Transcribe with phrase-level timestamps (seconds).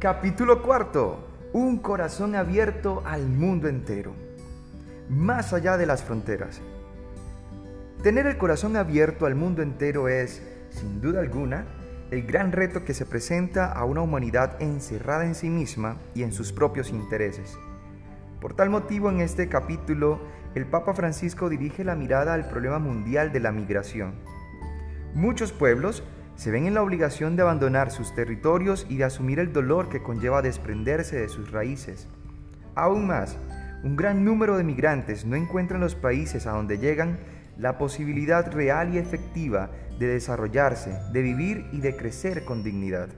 [0.00, 1.28] Capítulo cuarto.
[1.52, 4.14] Un corazón abierto al mundo entero.
[5.10, 6.62] Más allá de las fronteras.
[8.02, 11.66] Tener el corazón abierto al mundo entero es, sin duda alguna,
[12.10, 16.32] el gran reto que se presenta a una humanidad encerrada en sí misma y en
[16.32, 17.58] sus propios intereses.
[18.40, 20.18] Por tal motivo, en este capítulo,
[20.54, 24.14] el Papa Francisco dirige la mirada al problema mundial de la migración.
[25.12, 26.02] Muchos pueblos
[26.40, 30.02] se ven en la obligación de abandonar sus territorios y de asumir el dolor que
[30.02, 32.08] conlleva desprenderse de sus raíces.
[32.74, 33.36] Aún más,
[33.84, 37.18] un gran número de migrantes no encuentran en los países a donde llegan
[37.58, 39.68] la posibilidad real y efectiva
[39.98, 43.10] de desarrollarse, de vivir y de crecer con dignidad.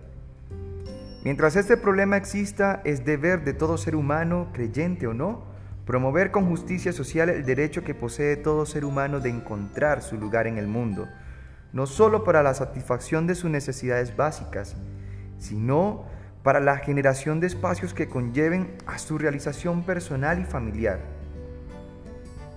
[1.23, 5.45] Mientras este problema exista, es deber de todo ser humano, creyente o no,
[5.87, 10.49] promover con justicia social el derecho que posee todo ser humano de encontrar su lugar
[10.49, 11.07] en el mundo,
[11.73, 14.77] no solo para la satisfacción de sus necesidades básicas,
[15.39, 16.05] sino
[16.43, 21.01] para la generación de espacios que conlleven a su realización personal y familiar.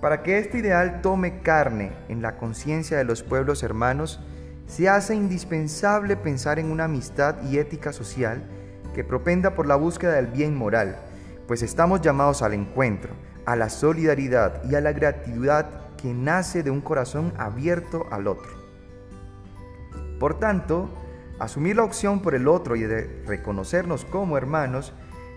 [0.00, 4.20] Para que este ideal tome carne en la conciencia de los pueblos hermanos,
[4.66, 8.42] se hace indispensable pensar en una amistad y ética social
[8.94, 10.96] que propenda por la búsqueda del bien moral,
[11.46, 13.14] pues estamos llamados al encuentro,
[13.46, 15.48] a la solidaridad y a la gratitud
[15.96, 18.65] que nace de un corazón abierto al otro.
[20.18, 20.90] Por tanto,
[21.38, 24.92] asumir la opción por el otro y de reconocernos como hermanos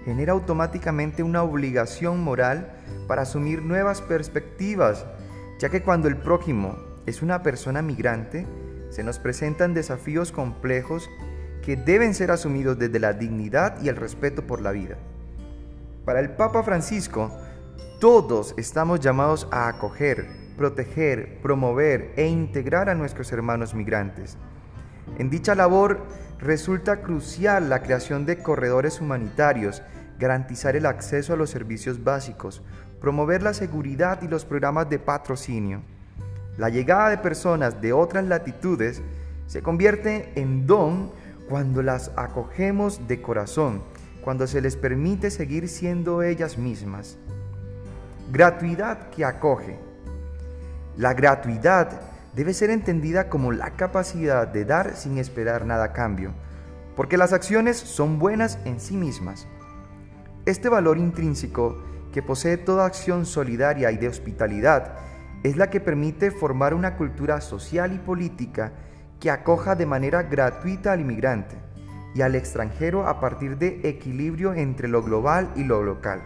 [0.05, 2.71] genera automáticamente una obligación moral
[3.07, 5.05] para asumir nuevas perspectivas,
[5.59, 8.47] ya que cuando el prójimo es una persona migrante,
[8.89, 11.09] se nos presentan desafíos complejos
[11.61, 14.97] que deben ser asumidos desde la dignidad y el respeto por la vida.
[16.05, 17.31] Para el Papa Francisco,
[17.99, 20.27] todos estamos llamados a acoger,
[20.57, 24.37] proteger, promover e integrar a nuestros hermanos migrantes.
[25.17, 26.05] En dicha labor
[26.39, 29.81] resulta crucial la creación de corredores humanitarios,
[30.17, 32.61] garantizar el acceso a los servicios básicos,
[33.01, 35.81] promover la seguridad y los programas de patrocinio.
[36.57, 39.01] La llegada de personas de otras latitudes
[39.47, 41.11] se convierte en don
[41.47, 43.81] cuando las acogemos de corazón,
[44.23, 47.17] cuando se les permite seguir siendo ellas mismas.
[48.31, 49.79] Gratuidad que acoge.
[50.97, 52.01] La gratuidad
[52.35, 56.31] debe ser entendida como la capacidad de dar sin esperar nada a cambio,
[56.95, 59.47] porque las acciones son buenas en sí mismas.
[60.45, 64.93] Este valor intrínseco que posee toda acción solidaria y de hospitalidad
[65.43, 68.73] es la que permite formar una cultura social y política
[69.19, 71.55] que acoja de manera gratuita al inmigrante
[72.15, 76.21] y al extranjero a partir de equilibrio entre lo global y lo local.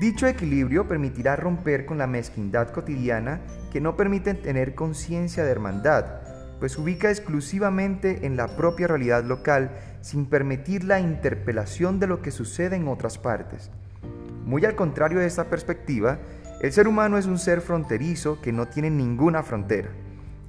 [0.00, 3.40] Dicho equilibrio permitirá romper con la mezquindad cotidiana
[3.72, 6.04] que no permite tener conciencia de hermandad,
[6.58, 9.70] pues ubica exclusivamente en la propia realidad local
[10.00, 13.70] sin permitir la interpelación de lo que sucede en otras partes.
[14.44, 16.18] Muy al contrario de esta perspectiva,
[16.60, 19.88] el ser humano es un ser fronterizo que no tiene ninguna frontera.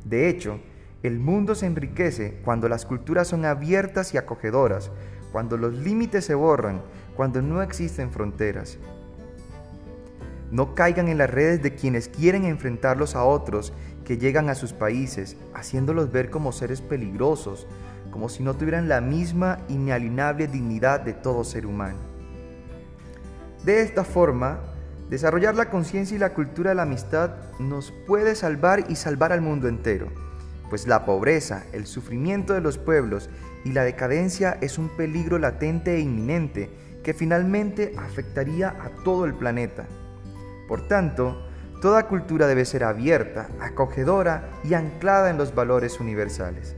[0.04, 0.60] De hecho,
[1.04, 4.92] el mundo se enriquece cuando las culturas son abiertas y acogedoras,
[5.32, 6.82] cuando los límites se borran,
[7.16, 8.78] cuando no existen fronteras.
[10.52, 13.74] No caigan en las redes de quienes quieren enfrentarlos a otros
[14.06, 17.68] que llegan a sus países, haciéndolos ver como seres peligrosos,
[18.12, 22.00] como si no tuvieran la misma inalienable dignidad de todo ser humano.
[23.66, 24.60] De esta forma,
[25.10, 29.42] desarrollar la conciencia y la cultura de la amistad nos puede salvar y salvar al
[29.42, 30.08] mundo entero,
[30.70, 33.30] pues la pobreza, el sufrimiento de los pueblos
[33.66, 36.70] y la decadencia es un peligro latente e inminente
[37.04, 39.86] que finalmente afectaría a todo el planeta.
[40.68, 41.42] Por tanto,
[41.82, 46.77] toda cultura debe ser abierta, acogedora y anclada en los valores universales.